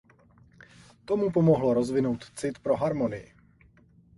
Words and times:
To 1.05 1.17
mu 1.17 1.31
pomohlo 1.31 1.73
rozvinout 1.73 2.31
cit 2.35 2.59
pro 2.59 2.75
harmonii. 2.75 3.33